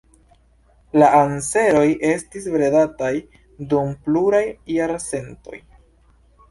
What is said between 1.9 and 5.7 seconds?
estis bredataj dum pluraj jarcentoj.